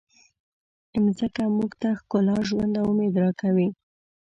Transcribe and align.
مځکه 1.03 1.41
موږ 1.57 1.71
ته 1.81 1.89
ښکلا، 1.99 2.37
ژوند 2.49 2.73
او 2.81 2.85
امید 2.91 3.13
راکوي. 3.23 3.69